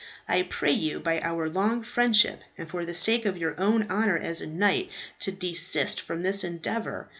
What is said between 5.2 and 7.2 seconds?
desist from this endeavour.